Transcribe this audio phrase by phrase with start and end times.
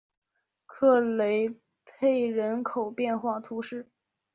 [0.65, 1.47] 克雷
[1.85, 3.87] 佩人口变化图示